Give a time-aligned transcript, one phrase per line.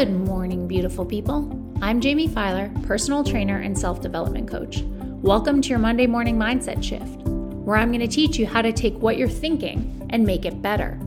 [0.00, 1.76] Good morning, beautiful people.
[1.82, 4.80] I'm Jamie Filer, personal trainer and self development coach.
[5.20, 8.72] Welcome to your Monday morning mindset shift, where I'm going to teach you how to
[8.72, 10.98] take what you're thinking and make it better.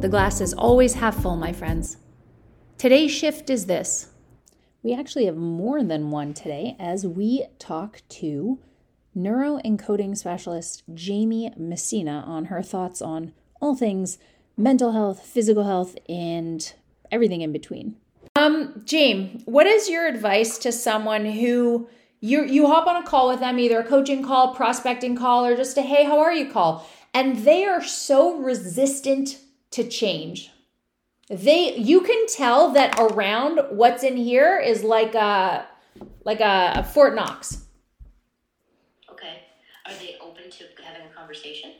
[0.00, 1.98] The glass is always half full, my friends.
[2.78, 4.08] Today's shift is this.
[4.82, 8.58] We actually have more than one today as we talk to
[9.16, 14.18] neuroencoding specialist Jamie Messina on her thoughts on all things
[14.56, 16.74] mental health, physical health, and
[17.12, 17.98] everything in between.
[18.34, 21.88] Um, James, what is your advice to someone who
[22.20, 25.54] you you hop on a call with them, either a coaching call, prospecting call, or
[25.56, 29.38] just a hey, how are you call, and they are so resistant
[29.72, 30.50] to change.
[31.28, 35.66] They you can tell that around what's in here is like a
[36.24, 37.66] like a, a Fort Knox.
[39.10, 39.42] Okay.
[39.86, 41.72] Are they open to having a conversation?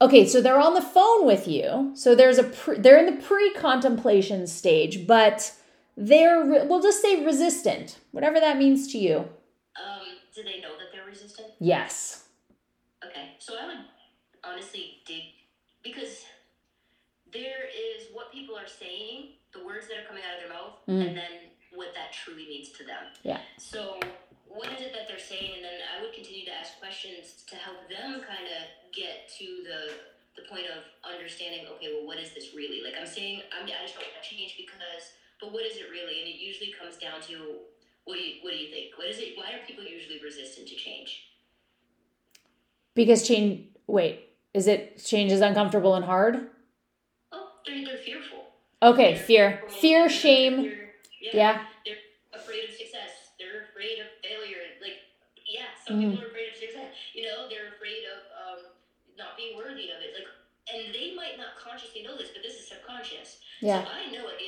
[0.00, 1.92] Okay, so they're on the phone with you.
[1.94, 5.52] So there's a pre, they're in the pre-contemplation stage, but
[5.98, 9.16] they're we'll just say resistant, whatever that means to you.
[9.76, 11.48] Um, do they know that they're resistant?
[11.58, 12.24] Yes.
[13.04, 13.34] Okay.
[13.40, 13.84] So I would
[14.44, 15.22] honestly dig
[15.82, 16.24] because
[17.32, 20.74] there is what people are saying, the words that are coming out of their mouth,
[20.88, 21.08] Mm.
[21.08, 21.32] and then
[21.74, 23.10] what that truly means to them.
[23.22, 23.40] Yeah.
[23.58, 23.98] So
[24.46, 27.56] what is it that they're saying, and then I would continue to ask questions to
[27.56, 28.62] help them kind of
[28.94, 29.80] get to the
[30.38, 31.66] the point of understanding.
[31.66, 32.80] Okay, well, what is this really?
[32.86, 35.86] Like I'm saying, I'm I just don't want to change because, but what is it
[35.90, 36.20] really?
[36.20, 37.34] And it usually comes down to
[38.04, 38.96] what do you what do you think?
[38.96, 39.34] What is it?
[39.36, 41.24] Why are people usually resistant to change?
[42.94, 46.48] Because change wait, is it change is uncomfortable and hard?
[47.32, 48.44] Oh, they're they're fearful.
[48.82, 49.50] Okay, They're fear.
[49.68, 49.68] fearful.
[49.80, 50.56] Fear, shame.
[50.62, 50.84] They're-
[51.32, 51.66] Yeah.
[51.84, 51.96] They're
[52.32, 53.30] afraid of success.
[53.38, 54.62] They're afraid of failure.
[54.80, 54.98] Like,
[55.46, 56.10] yeah, some Mhm.
[56.12, 56.94] people are afraid of success.
[57.12, 58.64] You know, they're afraid of um,
[59.16, 60.14] not being worthy of it.
[60.14, 60.28] Like,
[60.72, 63.40] and they might not consciously know this, but this is subconscious.
[63.60, 63.84] Yeah.
[63.84, 64.47] So I know at the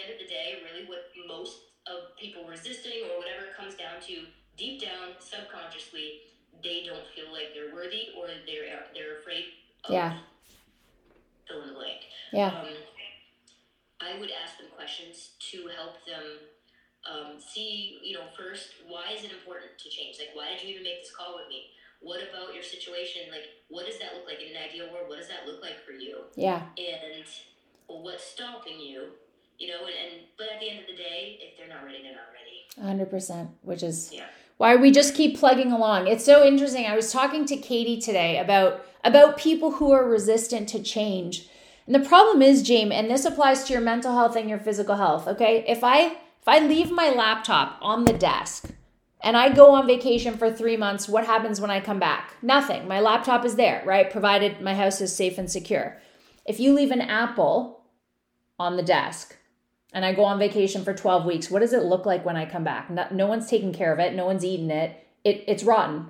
[2.20, 6.20] people resisting or whatever it comes down to, deep down, subconsciously,
[6.62, 9.56] they don't feel like they're worthy or they're they're afraid.
[9.84, 10.18] Of Yeah.
[11.48, 12.00] Fill in the blank.
[12.32, 12.52] Yeah.
[12.60, 12.76] Um,
[14.00, 16.40] I would ask them questions to help them
[17.08, 20.20] um, see, you know, first, why is it important to change?
[20.20, 21.72] Like, why did you even make this call with me?
[22.00, 23.28] What about your situation?
[23.28, 25.08] Like, what does that look like in an ideal world?
[25.08, 26.28] What does that look like for you?
[26.36, 26.64] Yeah.
[26.76, 27.24] And
[27.88, 29.16] what's stopping you?
[29.60, 29.99] You know, and,
[30.60, 32.66] at the end of the day, if they're not ready, they're not ready.
[32.76, 34.24] 100%, which is Yeah.
[34.58, 36.06] why we just keep plugging along.
[36.06, 36.84] It's so interesting.
[36.84, 41.48] I was talking to Katie today about about people who are resistant to change.
[41.86, 44.96] And the problem is, James, and this applies to your mental health and your physical
[44.96, 45.64] health, okay?
[45.66, 48.70] If I if I leave my laptop on the desk
[49.22, 52.36] and I go on vacation for 3 months, what happens when I come back?
[52.42, 52.86] Nothing.
[52.86, 54.10] My laptop is there, right?
[54.10, 55.98] Provided my house is safe and secure.
[56.44, 57.80] If you leave an apple
[58.58, 59.36] on the desk,
[59.92, 62.46] and I go on vacation for 12 weeks, what does it look like when I
[62.46, 62.90] come back?
[62.90, 65.06] No, no one's taking care of it, no one's eating it.
[65.24, 65.44] it.
[65.46, 66.08] It's rotten.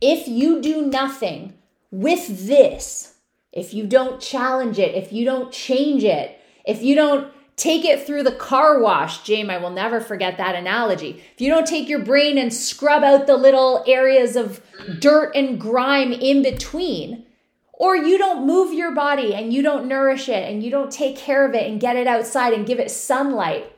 [0.00, 1.54] If you do nothing
[1.90, 3.14] with this,
[3.52, 8.06] if you don't challenge it, if you don't change it, if you don't take it
[8.06, 11.22] through the car wash, James, I will never forget that analogy.
[11.34, 14.62] If you don't take your brain and scrub out the little areas of
[14.98, 17.24] dirt and grime in between,
[17.72, 21.16] or you don't move your body and you don't nourish it and you don't take
[21.16, 23.72] care of it and get it outside and give it sunlight,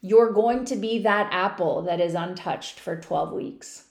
[0.00, 3.84] you're going to be that apple that is untouched for 12 weeks.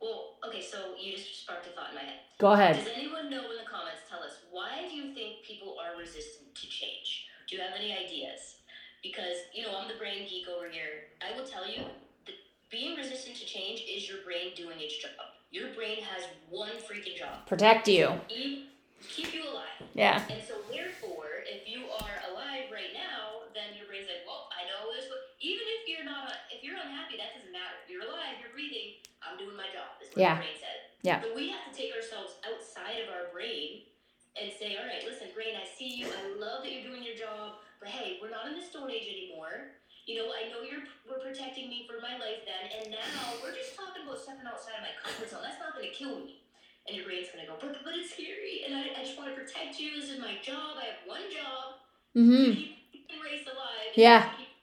[0.00, 2.20] Well, okay, so you just sparked a thought in my head.
[2.38, 2.76] Go ahead.
[2.76, 4.02] Does anyone know in the comments?
[4.08, 7.26] Tell us why do you think people are resistant to change?
[7.48, 8.56] Do you have any ideas?
[9.02, 11.12] Because you know I'm the brain geek over here.
[11.20, 11.84] I will tell you
[12.26, 12.34] that
[12.70, 15.10] being resistant to change is your brain doing its job.
[15.54, 18.10] Your brain has one freaking job: Protect you.
[18.26, 18.74] keep
[19.06, 19.78] keep you alive.
[19.94, 20.18] Yeah.
[20.26, 24.66] And so therefore, if you are alive right now, then your brain's like, well, I
[24.66, 25.06] know this.
[25.06, 27.78] But even if you're not, if you're unhappy, that doesn't matter.
[27.86, 28.40] You're alive.
[28.42, 28.98] You're breathing.
[29.22, 29.94] I'm doing my job.
[30.02, 30.42] Is what Yeah.
[30.42, 30.78] your brain said.
[31.06, 31.18] Yeah.
[31.22, 33.86] But we have to take ourselves outside of our brain
[34.34, 36.10] and say, all right, listen, brain, I see you.
[36.10, 37.62] I love that you're doing your job.
[37.78, 39.78] But hey, we're not in the Stone Age anymore.
[40.04, 43.56] You know, I know you're we're protecting me for my life then, and now we're
[43.56, 45.40] just talking about stepping outside of my comfort zone.
[45.44, 46.44] That's not going to kill me.
[46.84, 49.32] And your brain's going to go, but, but it's scary, and I, I just want
[49.32, 49.96] to protect you.
[49.96, 50.76] This is my job.
[50.76, 51.80] I have one job
[52.16, 52.54] Mm-hmm.
[52.94, 53.90] keep the race alive.
[53.98, 54.30] Yeah.
[54.38, 54.54] keep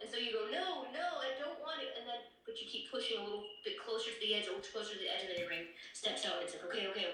[0.00, 1.90] And so you go, no, no, I don't want it.
[1.98, 4.64] And then, but you keep pushing a little bit closer to the edge, a little
[4.64, 6.38] closer to the edge, and then your brain steps out.
[6.40, 7.06] And it's like, okay, okay,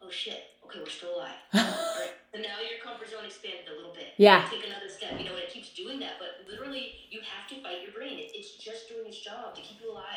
[0.00, 1.40] oh shit, okay, we're still alive.
[1.56, 2.14] All right.
[2.32, 4.14] So now your comfort zone expanded a little bit.
[4.16, 4.44] Yeah.
[4.46, 5.16] Take another step.
[5.18, 5.49] You know, and keeps
[5.80, 6.18] doing that.
[6.18, 8.18] But literally, you have to fight your brain.
[8.20, 8.32] It's
[8.62, 10.08] just doing its job to keep you alive.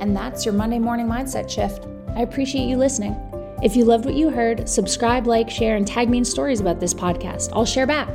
[0.00, 1.86] And that's your Monday morning mindset shift.
[2.16, 3.16] I appreciate you listening.
[3.62, 6.80] If you loved what you heard, subscribe, like, share, and tag me in stories about
[6.80, 7.50] this podcast.
[7.52, 8.08] I'll share back.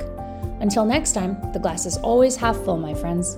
[0.60, 3.38] Until next time, the glass is always half full, my friends.